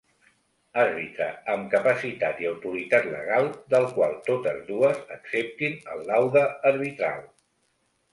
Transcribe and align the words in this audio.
Àrbitre 0.83 1.25
amb 1.55 1.67
capacitat 1.73 2.39
i 2.43 2.47
autoritat 2.51 3.05
legal, 3.15 3.49
del 3.73 3.85
qual 3.97 4.15
totes 4.29 4.57
dues 4.71 5.03
acceptin 5.17 5.77
el 5.97 6.01
laude 6.09 6.43
arbitral. 6.71 7.21